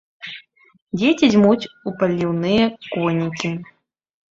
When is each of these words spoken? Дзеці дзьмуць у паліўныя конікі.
Дзеці 1.01 1.29
дзьмуць 1.35 1.69
у 1.87 1.95
паліўныя 2.03 2.65
конікі. 2.93 3.59